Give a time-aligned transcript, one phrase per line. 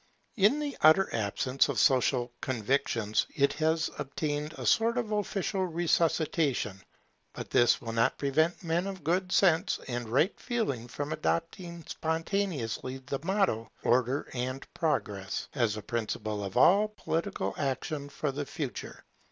[0.35, 6.81] In the utter absence of social convictions, it has obtained a sort of official resuscitation;
[7.33, 12.97] but this will not prevent men of good sense and right feeling from adopting spontaneously
[12.97, 19.05] the motto Order and Progress, as the principle of all political action for the future.